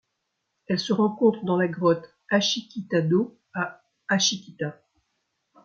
[0.65, 4.81] Elle se rencontre dans la grotte Ashikita-do à Ashikita.